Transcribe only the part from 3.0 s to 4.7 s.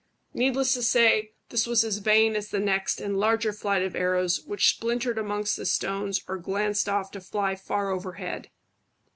larger flight of arrows, which